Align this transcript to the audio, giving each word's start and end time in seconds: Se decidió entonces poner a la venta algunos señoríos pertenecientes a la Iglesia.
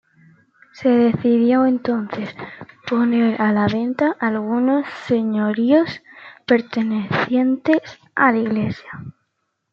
Se 0.73 0.89
decidió 0.89 1.67
entonces 1.67 2.33
poner 2.89 3.39
a 3.39 3.51
la 3.51 3.67
venta 3.67 4.15
algunos 4.19 4.83
señoríos 5.05 6.01
pertenecientes 6.47 7.77
a 8.15 8.31
la 8.31 8.39
Iglesia. 8.39 8.89